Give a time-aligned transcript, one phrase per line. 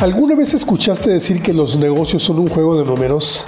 [0.00, 3.44] ¿Alguna vez escuchaste decir que los negocios son un juego de números?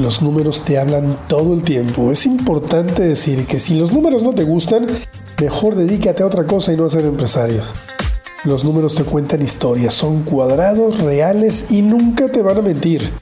[0.00, 2.10] Los números te hablan todo el tiempo.
[2.10, 4.86] Es importante decir que si los números no te gustan,
[5.38, 7.62] mejor dedícate a otra cosa y no a ser empresario.
[8.44, 13.12] Los números te cuentan historias, son cuadrados, reales y nunca te van a mentir.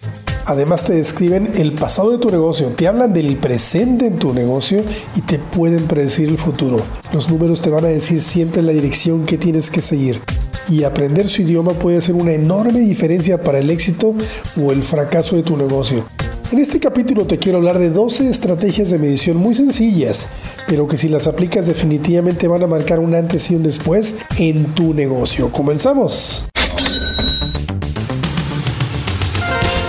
[0.47, 4.83] Además te describen el pasado de tu negocio, te hablan del presente en tu negocio
[5.15, 6.79] y te pueden predecir el futuro.
[7.13, 10.21] Los números te van a decir siempre la dirección que tienes que seguir
[10.69, 14.15] y aprender su idioma puede hacer una enorme diferencia para el éxito
[14.61, 16.05] o el fracaso de tu negocio.
[16.53, 20.27] En este capítulo te quiero hablar de 12 estrategias de medición muy sencillas,
[20.67, 24.65] pero que si las aplicas definitivamente van a marcar un antes y un después en
[24.75, 25.53] tu negocio.
[25.53, 26.45] Comenzamos.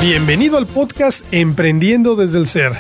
[0.02, 2.74] Bienvenido al podcast Emprendiendo desde el Ser.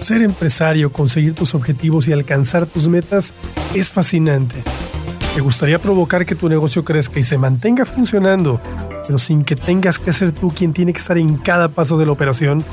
[0.00, 3.32] Ser empresario, conseguir tus objetivos y alcanzar tus metas
[3.76, 4.56] es fascinante.
[5.36, 8.60] ¿Te gustaría provocar que tu negocio crezca y se mantenga funcionando,
[9.06, 12.06] pero sin que tengas que ser tú quien tiene que estar en cada paso de
[12.06, 12.64] la operación?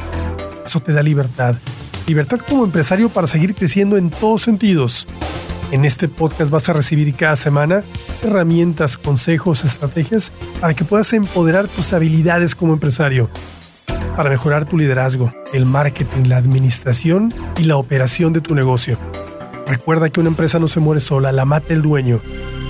[0.65, 1.55] Eso te da libertad.
[2.07, 5.07] Libertad como empresario para seguir creciendo en todos sentidos.
[5.69, 7.83] En este podcast vas a recibir cada semana
[8.23, 13.29] herramientas, consejos, estrategias para que puedas empoderar tus habilidades como empresario,
[14.15, 18.97] para mejorar tu liderazgo, el marketing, la administración y la operación de tu negocio.
[19.67, 22.19] Recuerda que una empresa no se muere sola, la mata el dueño.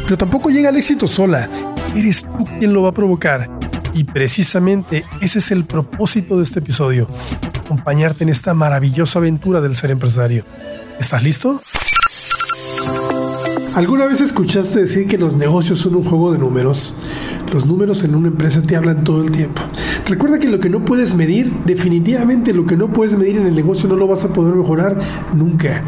[0.04, 1.50] Pero tampoco llega al éxito sola.
[1.96, 3.50] Eres tú quien lo va a provocar.
[3.94, 7.08] Y precisamente ese es el propósito de este episodio.
[7.60, 10.46] Acompañarte en esta maravillosa aventura del ser empresario.
[11.00, 11.62] ¿Estás listo?
[13.76, 16.96] ¿Alguna vez escuchaste decir que los negocios son un juego de números?
[17.54, 19.62] Los números en una empresa te hablan todo el tiempo.
[20.08, 23.56] Recuerda que lo que no puedes medir, definitivamente lo que no puedes medir en el
[23.56, 24.98] negocio no lo vas a poder mejorar
[25.36, 25.84] nunca.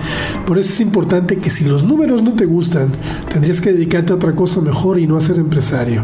[0.45, 2.89] Por eso es importante que si los números no te gustan,
[3.31, 6.03] tendrías que dedicarte a otra cosa mejor y no a ser empresario.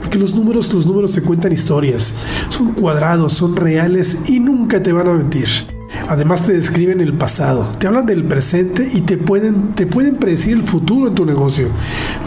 [0.00, 2.14] Porque los números, los números te cuentan historias.
[2.48, 5.71] Son cuadrados, son reales y nunca te van a mentir.
[6.08, 10.54] Además te describen el pasado, te hablan del presente y te pueden, te pueden predecir
[10.54, 11.68] el futuro en tu negocio.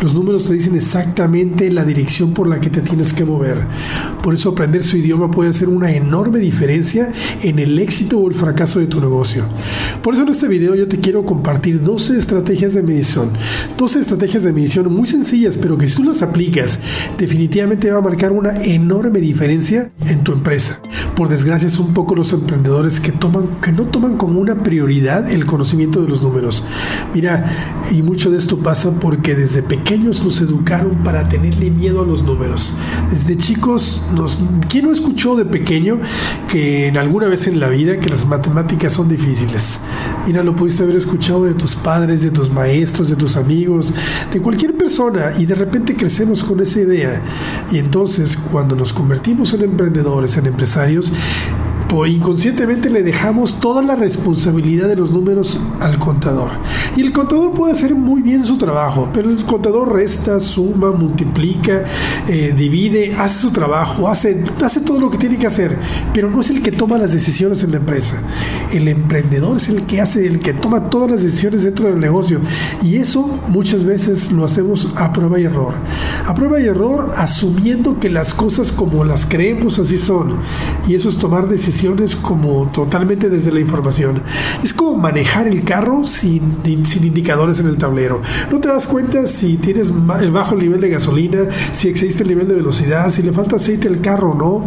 [0.02, 3.62] Los números te dicen exactamente la dirección por la que te tienes que mover.
[4.22, 7.12] Por eso aprender su idioma puede hacer una enorme diferencia
[7.44, 9.44] en el éxito o el fracaso de tu negocio.
[10.02, 13.30] Por eso en este video yo te quiero compartir 12 estrategias de medición.
[13.78, 16.80] 12 estrategias de medición muy sencillas, pero que si tú las aplicas,
[17.18, 20.82] definitivamente va a marcar una enorme diferencia en tu empresa.
[21.16, 25.48] Por desgracia son pocos los emprendedores que toman que no toman como una prioridad el
[25.48, 26.64] conocimiento de los números.
[27.16, 32.06] Mira, y mucho de esto pasa porque desde pequeños nos educaron para tenerle miedo a
[32.06, 32.76] los números.
[33.10, 34.38] Desde chicos, nos,
[34.70, 36.00] ¿quién no escuchó de pequeño
[36.48, 39.80] que en alguna vez en la vida que las matemáticas son difíciles?
[40.28, 43.96] Mira, lo pudiste haber escuchado de tus padres, de tus maestros, de tus amigos,
[44.32, 47.20] de cualquier persona y de repente crecemos con esa idea.
[47.72, 51.12] Y entonces cuando nos convertimos en emprendedores, en empresarios,
[52.06, 56.52] inconscientemente le dejamos toda la responsabilidad de los números al contador.
[56.96, 61.84] Y el contador puede hacer muy bien su trabajo, pero el contador resta, suma, multiplica,
[62.28, 65.78] eh, divide, hace su trabajo, hace, hace todo lo que tiene que hacer,
[66.14, 68.18] pero no es el que toma las decisiones en la empresa.
[68.72, 72.40] El emprendedor es el que hace, el que toma todas las decisiones dentro del negocio.
[72.82, 75.74] Y eso muchas veces lo hacemos a prueba y error.
[76.26, 80.38] A prueba y error asumiendo que las cosas como las creemos así son.
[80.88, 84.22] Y eso es tomar decisiones como totalmente desde la información.
[84.64, 88.22] Es como manejar el carro sin, sin indicadores en el tablero.
[88.52, 91.40] No te das cuenta si tienes el bajo nivel de gasolina,
[91.72, 94.66] si existe el nivel de velocidad, si le falta aceite al carro o no.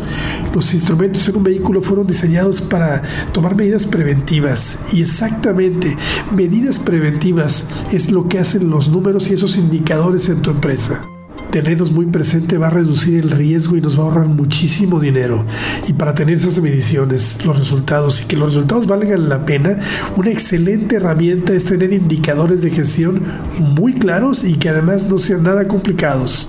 [0.55, 3.03] Los instrumentos en un vehículo fueron diseñados para
[3.33, 5.97] tomar medidas preventivas y exactamente
[6.35, 11.09] medidas preventivas es lo que hacen los números y esos indicadores en tu empresa
[11.51, 15.45] tenerlos muy presente va a reducir el riesgo y nos va a ahorrar muchísimo dinero.
[15.87, 19.79] Y para tener esas mediciones, los resultados y que los resultados valgan la pena,
[20.17, 23.23] una excelente herramienta es tener indicadores de gestión
[23.59, 26.49] muy claros y que además no sean nada complicados.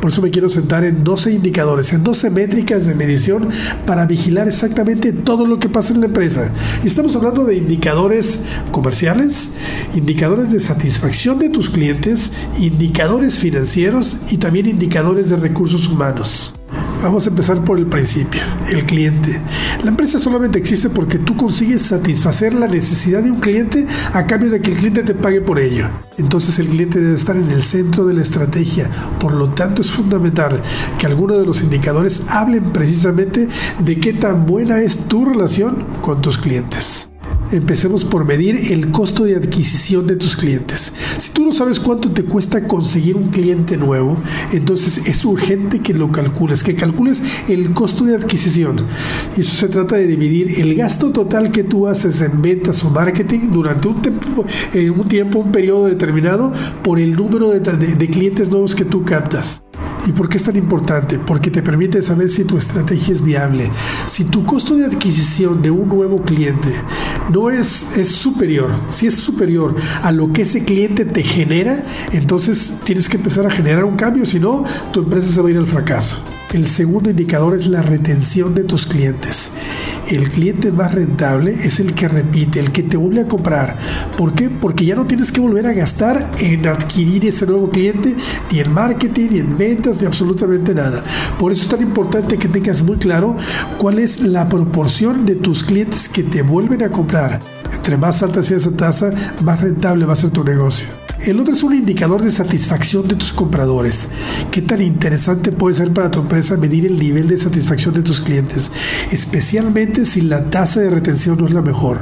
[0.00, 3.48] Por eso me quiero sentar en 12 indicadores, en 12 métricas de medición
[3.84, 6.50] para vigilar exactamente todo lo que pasa en la empresa.
[6.84, 9.54] Estamos hablando de indicadores comerciales,
[9.94, 16.54] indicadores de satisfacción de tus clientes, indicadores financieros y también indicadores de recursos humanos.
[17.02, 18.40] Vamos a empezar por el principio,
[18.72, 19.40] el cliente.
[19.84, 24.50] La empresa solamente existe porque tú consigues satisfacer la necesidad de un cliente a cambio
[24.50, 25.88] de que el cliente te pague por ello.
[26.18, 28.90] Entonces el cliente debe estar en el centro de la estrategia.
[29.20, 30.60] Por lo tanto es fundamental
[30.98, 33.48] que algunos de los indicadores hablen precisamente
[33.78, 37.07] de qué tan buena es tu relación con tus clientes.
[37.50, 40.92] Empecemos por medir el costo de adquisición de tus clientes.
[41.16, 44.18] Si tú no sabes cuánto te cuesta conseguir un cliente nuevo,
[44.52, 48.76] entonces es urgente que lo calcules, que calcules el costo de adquisición.
[49.36, 52.90] Y eso se trata de dividir el gasto total que tú haces en ventas o
[52.90, 56.52] marketing durante un tiempo, eh, un, tiempo un periodo determinado
[56.82, 59.62] por el número de clientes nuevos que tú captas.
[60.06, 61.18] ¿Y por qué es tan importante?
[61.18, 63.70] Porque te permite saber si tu estrategia es viable.
[64.06, 66.72] Si tu costo de adquisición de un nuevo cliente
[67.30, 72.80] no es, es superior, si es superior a lo que ese cliente te genera, entonces
[72.84, 75.58] tienes que empezar a generar un cambio, si no, tu empresa se va a ir
[75.58, 76.37] al fracaso.
[76.52, 79.50] El segundo indicador es la retención de tus clientes.
[80.08, 83.76] El cliente más rentable es el que repite, el que te vuelve a comprar.
[84.16, 84.48] ¿Por qué?
[84.48, 88.16] Porque ya no tienes que volver a gastar en adquirir ese nuevo cliente,
[88.50, 91.04] ni en marketing, ni en ventas, ni absolutamente nada.
[91.38, 93.36] Por eso es tan importante que tengas muy claro
[93.76, 97.40] cuál es la proporción de tus clientes que te vuelven a comprar.
[97.74, 99.12] Entre más alta sea esa tasa,
[99.44, 101.07] más rentable va a ser tu negocio.
[101.24, 104.08] El otro es un indicador de satisfacción de tus compradores.
[104.52, 108.20] ¿Qué tan interesante puede ser para tu empresa medir el nivel de satisfacción de tus
[108.20, 108.70] clientes?
[109.10, 112.00] Especialmente si la tasa de retención no es la mejor.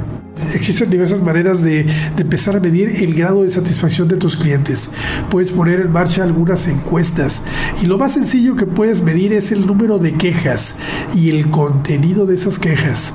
[0.53, 1.87] Existen diversas maneras de,
[2.17, 4.91] empezar a medir el grado de satisfacción de tus clientes.
[5.29, 7.41] Puedes poner en marcha algunas encuestas
[7.81, 10.75] y lo más sencillo que puedes medir es el número de quejas
[11.15, 13.13] y el contenido de esas quejas.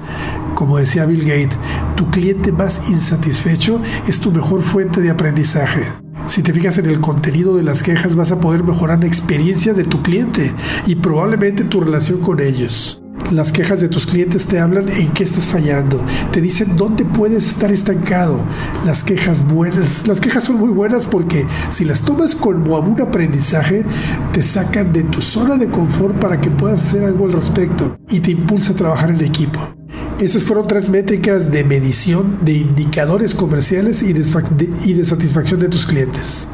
[0.63, 1.59] Como decía Bill Gates,
[1.97, 5.89] tu cliente más insatisfecho es tu mejor fuente de aprendizaje.
[6.27, 9.75] Si te fijas en el contenido de las quejas vas a poder mejorar la experiencia
[9.75, 10.53] de tu cliente
[10.87, 13.03] y probablemente tu relación con ellos.
[13.33, 16.01] Las quejas de tus clientes te hablan en qué estás fallando,
[16.31, 18.39] te dicen dónde puedes estar estancado.
[18.87, 23.85] Las quejas buenas, las quejas son muy buenas porque si las tomas como un aprendizaje,
[24.33, 28.21] te sacan de tu zona de confort para que puedas hacer algo al respecto y
[28.21, 29.59] te impulsa a trabajar en equipo.
[30.23, 34.23] Esas fueron tres métricas de medición de indicadores comerciales y de,
[35.03, 36.47] satisfacción de tus clientes.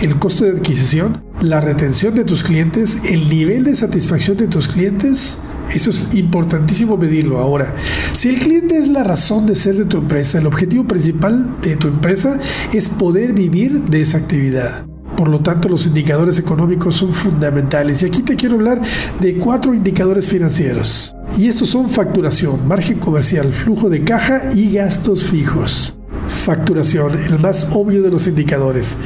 [0.00, 4.66] El costo de adquisición, la retención de tus clientes, el nivel de satisfacción de tus
[4.66, 5.40] clientes.
[5.74, 7.74] Eso es importantísimo medirlo ahora.
[8.14, 11.76] Si el cliente es la razón de ser de tu empresa, el objetivo principal de
[11.76, 12.40] tu empresa
[12.72, 14.86] es poder vivir de esa actividad.
[15.16, 18.02] Por lo tanto, los indicadores económicos son fundamentales.
[18.02, 18.80] Y aquí te quiero hablar
[19.20, 21.14] de cuatro indicadores financieros.
[21.38, 25.96] Y estos son facturación, margen comercial, flujo de caja y gastos fijos.
[26.28, 28.98] Facturación, el más obvio de los indicadores.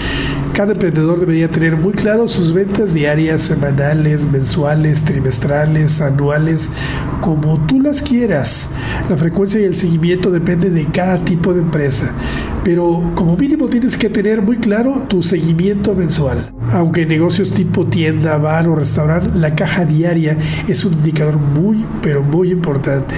[0.53, 6.70] Cada emprendedor debería tener muy claro sus ventas diarias, semanales, mensuales, trimestrales, anuales,
[7.20, 8.70] como tú las quieras.
[9.11, 12.11] La frecuencia y el seguimiento depende de cada tipo de empresa,
[12.66, 16.52] pero como mínimo tienes que tener muy claro tu seguimiento mensual.
[16.72, 20.36] Aunque en negocios tipo tienda, bar o restaurante, la caja diaria
[20.66, 23.14] es un indicador muy, pero muy importante.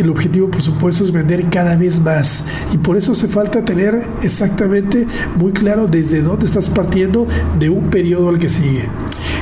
[0.00, 4.04] El objetivo, por supuesto, es vender cada vez más y por eso hace falta tener
[4.24, 5.06] exactamente
[5.36, 8.88] muy claro desde dónde estás partiendo de un periodo al que sigue.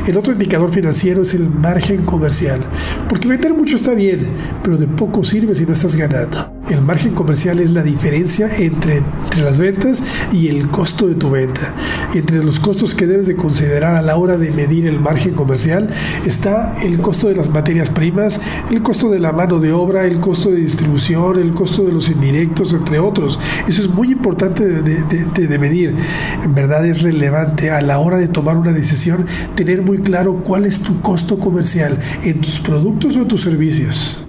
[0.07, 2.61] El otro indicador financiero es el margen comercial,
[3.09, 4.27] porque vender mucho está bien,
[4.63, 6.56] pero de poco sirve si no estás ganando.
[6.69, 9.01] El margen comercial es la diferencia entre,
[9.41, 10.03] las ventas
[10.33, 11.73] y el costo de tu venta.
[12.13, 15.91] Entre los costos que debes de considerar a la hora de medir el margen comercial
[16.25, 18.41] está el costo de las materias primas,
[18.71, 22.11] el costo de la mano de obra, el costo de distribución, el costo de los
[22.11, 23.39] indirectos, entre otros.
[23.69, 25.95] Eso es muy importante de, de medir.
[26.43, 30.67] En verdad es relevante a la hora de tomar una decisión tener muy claro cuál
[30.67, 34.26] es tu costo comercial en tus productos o en tus servicios.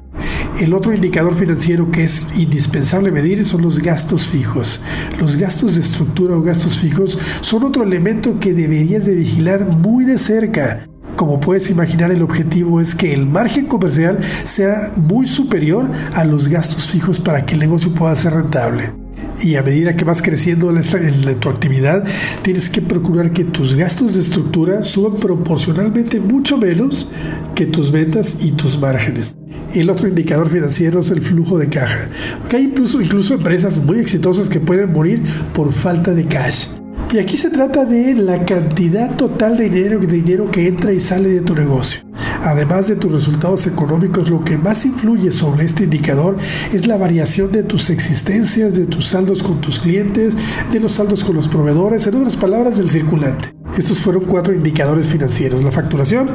[0.59, 4.81] El otro indicador financiero que es indispensable medir son los gastos fijos.
[5.19, 10.03] Los gastos de estructura o gastos fijos son otro elemento que deberías de vigilar muy
[10.03, 10.87] de cerca.
[11.15, 16.47] Como puedes imaginar, el objetivo es que el margen comercial sea muy superior a los
[16.47, 19.06] gastos fijos para que el negocio pueda ser rentable.
[19.41, 22.03] Y a medida que vas creciendo en, en, tu actividad,
[22.41, 27.11] tienes que procurar que tus gastos de estructura suban proporcionalmente mucho menos
[27.53, 29.37] que tus ventas y tus márgenes.
[29.73, 32.09] El otro indicador financiero es el flujo de caja.
[32.51, 35.21] hay incluso empresas muy exitosas que pueden morir
[35.53, 36.67] por falta de cash.
[37.09, 40.99] Y aquí se trata de la cantidad total de dinero, de dinero que entra y
[40.99, 42.01] sale de tu negocio.
[42.43, 46.35] Además de tus resultados económicos, lo que más influye sobre este indicador
[46.73, 50.35] es la variación de tus existencias, de tus saldos con tus clientes,
[50.71, 53.53] de los saldos con los proveedores, en otras palabras, del circulante.
[53.77, 56.27] Estos fueron cuatro indicadores financieros, la facturación,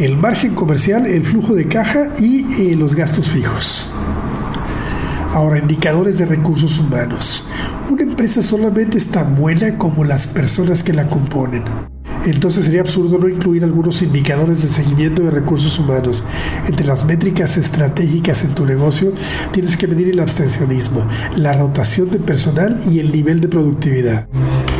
[0.00, 3.90] el margen comercial, el flujo de caja y eh, los gastos fijos.
[5.38, 7.44] Ahora, indicadores de recursos humanos.
[7.88, 11.62] Una empresa solamente es tan buena como las personas que la componen.
[12.26, 16.24] Entonces sería absurdo no incluir algunos indicadores de seguimiento de recursos humanos.
[16.66, 19.12] Entre las métricas estratégicas en tu negocio
[19.52, 24.26] tienes que medir el abstencionismo, la rotación de personal y el nivel de productividad.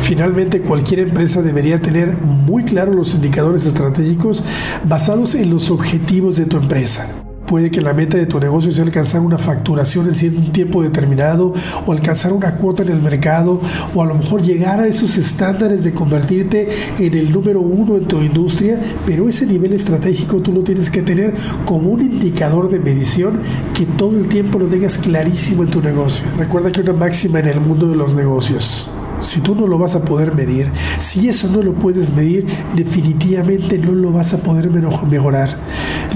[0.01, 4.43] Finalmente, cualquier empresa debería tener muy claros los indicadores estratégicos
[4.83, 7.18] basados en los objetivos de tu empresa.
[7.49, 11.51] Puede que la meta de tu negocio sea alcanzar una facturación en cierto tiempo determinado
[11.87, 13.59] o alcanzar una cuota en el mercado
[13.95, 18.05] o a lo mejor llegar a esos estándares de convertirte en el número uno en
[18.05, 21.33] tu industria, pero ese nivel estratégico tú lo tienes que tener
[21.65, 23.39] como un indicador de medición
[23.73, 26.27] que todo el tiempo lo tengas clarísimo en tu negocio.
[26.37, 28.91] Recuerda que una máxima en el mundo de los negocios
[29.21, 32.45] si tú no lo vas a poder medir, si eso no lo puedes medir,
[32.75, 34.69] definitivamente no lo vas a poder
[35.09, 35.57] mejorar.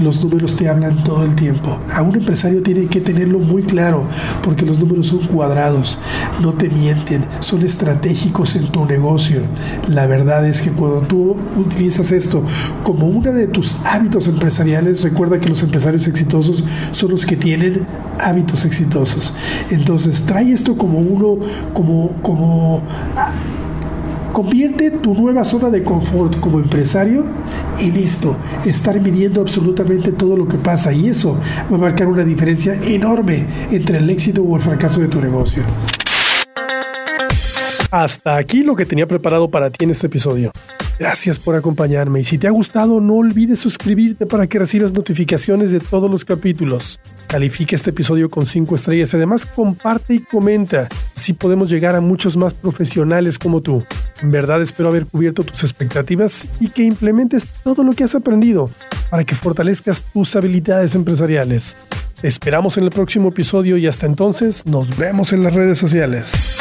[0.00, 1.78] Los números te hablan todo el tiempo.
[1.92, 4.04] A un empresario tiene que tenerlo muy claro,
[4.42, 5.98] porque los números son cuadrados,
[6.40, 9.40] no te mienten, son estratégicos en tu negocio.
[9.88, 12.44] La verdad es que cuando tú utilizas esto
[12.82, 17.86] como uno de tus hábitos empresariales, recuerda que los empresarios exitosos son los que tienen
[18.18, 19.34] hábitos exitosos.
[19.70, 22.82] Entonces, trae esto como uno, como, como
[24.32, 27.24] Convierte tu nueva zona de confort como empresario
[27.78, 28.36] en esto,
[28.66, 31.38] estar midiendo absolutamente todo lo que pasa y eso
[31.70, 35.62] va a marcar una diferencia enorme entre el éxito o el fracaso de tu negocio.
[37.92, 40.50] Hasta aquí lo que tenía preparado para ti en este episodio.
[40.98, 45.72] Gracias por acompañarme y si te ha gustado no olvides suscribirte para que recibas notificaciones
[45.72, 47.00] de todos los capítulos.
[47.26, 50.88] Califica este episodio con 5 estrellas y además comparte y comenta.
[51.16, 53.84] Así podemos llegar a muchos más profesionales como tú.
[54.22, 58.70] En verdad espero haber cubierto tus expectativas y que implementes todo lo que has aprendido
[59.10, 61.76] para que fortalezcas tus habilidades empresariales.
[62.20, 66.54] Te esperamos en el próximo episodio y hasta entonces nos vemos en las redes sociales.